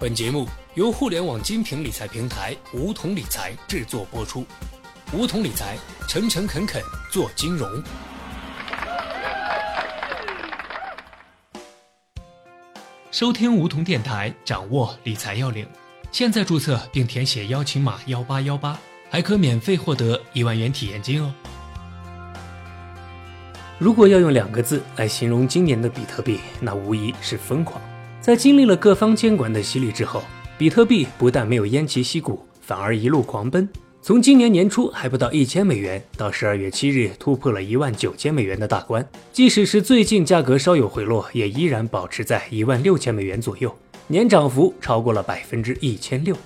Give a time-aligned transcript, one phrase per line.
[0.00, 4.46] 本节目由互联网精品理财平台梧桐理财制作播出。
[5.12, 5.76] 梧桐理财，
[6.08, 7.70] 诚诚恳恳做金融。
[13.10, 15.68] 收听梧桐电台，掌握理财要领。
[16.10, 18.78] 现在注册并填写邀请码幺八幺八，
[19.10, 21.30] 还可免费获得一万元体验金哦。
[23.78, 27.78] 如果要用两个字来形容今年的比特币，那无疑是疯狂。
[28.20, 30.22] 在经历了各方监管的洗礼之后，
[30.58, 33.66] 比特币不但没有偃旗息鼓，反而一路狂奔。
[34.02, 39.06] 从今年年初还不到一千美元，到十二月七日突破了一万九千美元的大关。
[39.32, 43.74] 即使是最近价格稍有回落，也依然保持在一万六千美元左右，
[44.06, 46.36] 年涨幅超过了百分之一千六。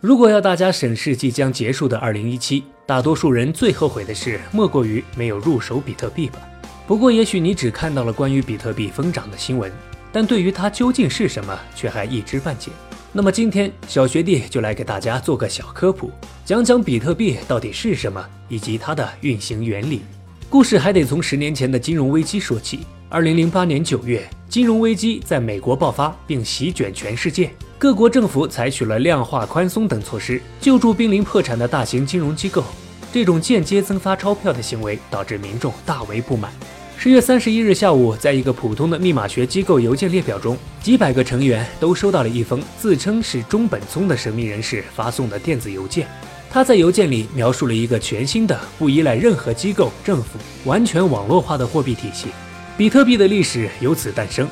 [0.00, 6.38] 如果要大家审视即将结束的二零一七，大多数人最后悔的事莫过于没有入手比特币吧。
[6.86, 9.70] 不过，也许你只看到了关于比特币疯涨的新闻。
[10.12, 12.70] 但对于它究竟是什么，却还一知半解。
[13.12, 16.10] 那么今天小学弟就来给大家做个小科普，
[16.44, 20.02] 讲讲比特币到底是什么，以及它的运行原理。
[20.50, 22.80] 故事还得从十年前的金融危机说起。
[23.10, 27.50] 二零零八年九月，金融危机在美国爆发，并席卷全世界。
[27.78, 32.62] 各国政府采取了量化宽松等措施，救助濒临破产的大型金融机构。
[33.10, 36.52] 这种间接增发钞票的行为，导致民众大为不满。
[37.00, 46.08] 十月三十一日下午，在一个普通的密码学机构邮件列表中，几百个成员都收到了一封自称是中本聪的神秘人士发送的电子邮件。
[46.50, 52.30] 他在邮件里描述了一个全新的、不依赖任何机构、政府、完全网络化的货币体系——
[52.76, 54.48] 比特币的历史由此诞生。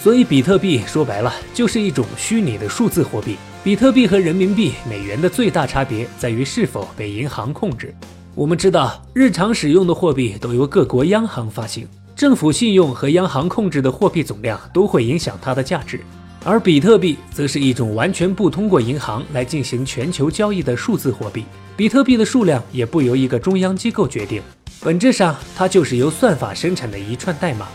[0.00, 3.36] 所以，比特币说白了就是一种虚拟的数字货币。
[3.64, 7.92] 比特币和人民币、美元的最大差别在于是否被银行控制。
[8.38, 16.00] 我们知道，日常使用的货币都由各国央行发行，政府信用和央行控制的货币总量都会影响它的价值。
[16.44, 21.44] 而比特币则是一种完全不通过银行来进行全球交易的数字货币，
[21.76, 24.40] 比特币的数量也不由一个中央机构决定，
[24.84, 27.66] 本质上它就是由算法生产的一串代码，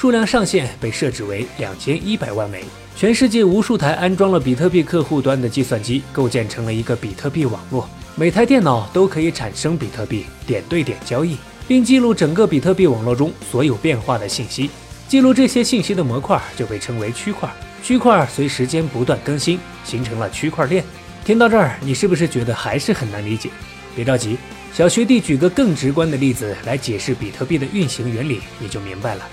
[0.00, 2.62] 数量上限被设置为两千一百万枚。
[2.94, 7.90] 全世界无数台安装了比特币客户端的计算机构建成了一个比特币网络。
[8.14, 11.36] 每台电脑都可以产生比特币，点对点交易，
[11.66, 14.70] 并记录整个比特币网络中所有变化的信息。
[15.08, 17.52] 记录这些信息的模块就被称为区块。
[17.82, 20.84] 区块随时间不断更新，形成了区块链。
[21.24, 23.50] 听到这儿，你是不是觉得还是很难理解？
[23.96, 24.38] 别着急，
[24.72, 29.28] 小学弟举个更直观的例子来解释比特币的运行原理，你就明白了。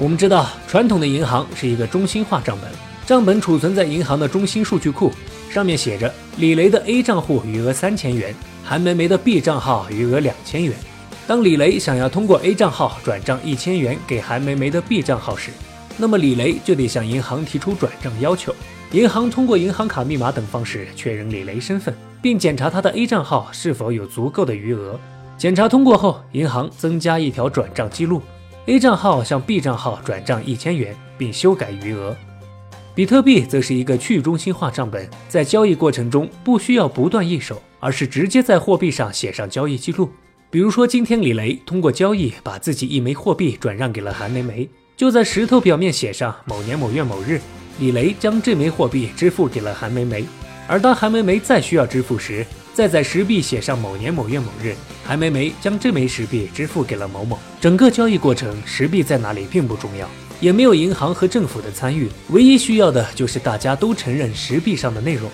[0.00, 2.70] 我们知道，传统的银行是一个中心化账本，
[3.04, 5.12] 账本储存在银行的中心数据库。
[5.50, 8.32] 上面写着李雷的 A 账户余额三千元，
[8.62, 10.72] 韩梅梅的 B 账号余额两千元。
[11.26, 15.50] 当李雷想要通过 A 账号转账一千元给韩梅梅的 B 账号时，
[15.96, 18.54] 那么李雷就得向银行提出转账要求，
[18.92, 21.92] 银行通过银行卡密码等方式确认李雷身份，
[22.22, 24.96] 并检查他的 A 账号是否有足够的余额。
[25.36, 28.22] 检查通过后，银行增加一条转账记录
[28.68, 32.14] ：A 账号向 B 账号转账一千元，并修改余额。
[32.94, 40.10] 比特币则是一个去中心化账本，在交易过程中不需要不断易手，而是直接在货币上写上交易记录。
[40.50, 44.68] 比如说，今天李雷通过交易把自己一枚货币转让给了韩梅梅，
[44.98, 47.40] 就在石头表面写上某年某月某日，
[47.78, 50.26] 李雷将这枚货币支付给了韩梅梅。
[50.66, 52.44] 而当韩梅梅再需要支付时，
[52.78, 54.72] 再在石壁写上某年某月某日，
[55.04, 57.36] 韩梅梅将这枚石币支付给了某某。
[57.60, 60.08] 整个交易过程，石币在哪里并不重要。
[60.38, 65.28] 也没有银行和政府的参与，唯一需要的就是大家都承认石币上的内容。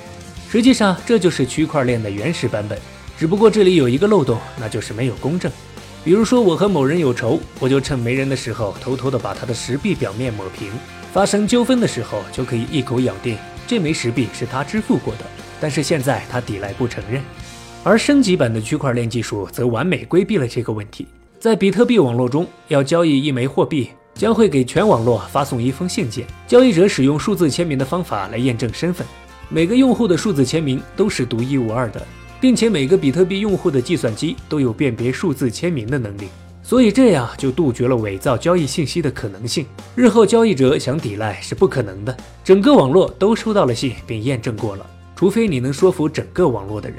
[0.50, 2.78] 实际上，这就是区块链的原始版本。
[3.18, 5.52] 只不过这里有一个漏洞，那就是没有公证。
[6.02, 10.70] 比如说，我和某人有仇，我就趁没人的时候，偷偷的把他的石币表面抹平。
[11.12, 15.26] 发生纠纷的时候，就可以一口咬定这枚石币是他支付过的。
[15.60, 17.22] 但是现在他抵赖不承认。
[17.82, 21.06] 而升级版的区块链技术则完美规避了这个问题。
[21.38, 23.90] 在比特币网络中，要交易一枚货币。
[24.14, 29.04] 将会给全网络发送一封信件，交易者使用数字签名的方法来验证身份。
[29.48, 32.00] 每个用户的数字签名都是独一无二的，
[32.40, 36.28] 并且每个比特币用户的计算机都有辨别数字签名的能力，
[36.62, 39.66] 所以这样就杜绝了伪造交易信息的可能性。
[39.96, 46.98] 日后交易者想抵赖是不可能的，整个网络都收到了信并验证过了，除非你能说服整个网络的人。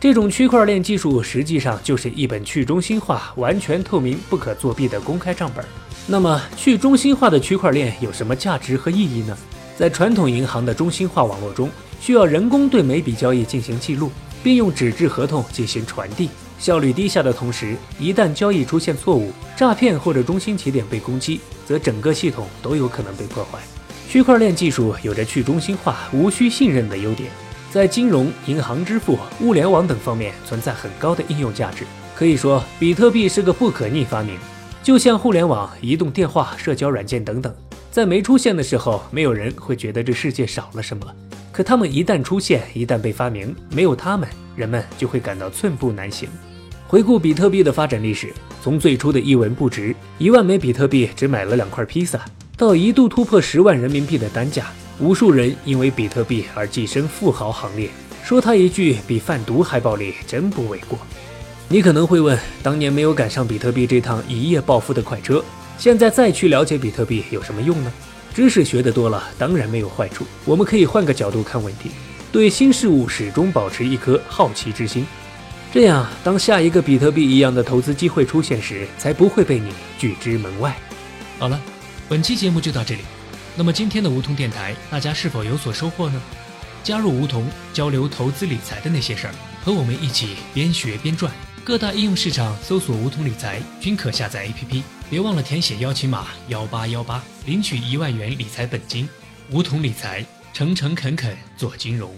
[0.00, 5.64] 这种区块链技术实际上就是一本去中心化、完全透明、不可作弊的公开账本。
[6.06, 9.36] 那么，去中心化的区块链有什么价值和意义呢？
[9.76, 11.68] 在传统银行的中心化网络中，
[12.00, 14.10] 需要人工对每笔交易进行记录，
[14.42, 23.58] 并用纸质合同进行传递，效率低下的同时，一旦交易出现错误、诈骗或者中心节点被攻击，则整个系统都有可能被破坏。
[24.08, 27.30] 区块链技术有着去中心化、无需信任的优点，
[27.70, 31.84] 在金融、银行支付、物联网等方面存在很高的应用价值。
[32.14, 34.38] 可以说，比特币是个不可逆发明，
[34.82, 37.54] 就像互联网、移动电话、社交软件等等，
[37.90, 41.06] 在没出现的时候，没有人会觉得这世界少了什么。
[41.52, 44.26] 可他们一旦出现，一旦被发明，没有他们，
[44.56, 46.26] 人们就会感到寸步难行。
[46.86, 48.32] 回顾比特币的发展历史，
[48.62, 52.24] 从最初的一文不值，一万枚比特币只买了两块披萨。
[52.58, 54.66] 到一度突破十万人民币的单价，
[54.98, 57.88] 无数人因为比特币而跻身富豪行列。
[58.24, 60.98] 说他一句比贩毒还暴利，真不为过。
[61.68, 65.42] 你可能会问，当年没有赶上比特币这趟一夜暴富的快车，
[65.78, 67.92] 现在再去了解比特币有什么用呢？
[68.34, 70.24] 知识学得多了，当然没有坏处。
[70.44, 71.92] 我们可以换个角度看问题，
[72.32, 75.06] 对新事物始终保持一颗好奇之心，
[75.72, 80.76] 这样当下一个比特币一样的投资机会出现时，才不会被你拒之门外。
[81.38, 81.60] 好了。
[82.08, 83.02] 本期节目就到这里，
[83.54, 86.18] 那么今天的梧桐电台，大家是否有所收获呢？
[86.82, 91.30] 加入梧桐，交流投资理财的那些事儿，和我们一起边学边赚。
[91.62, 99.06] 各大应用市场搜索“梧桐理财”均可下载 APP，别忘了填写邀请码幺八幺八，领取一万元理财本金。
[99.50, 100.24] 梧桐理财，
[100.54, 102.10] 诚诚恳恳做金融。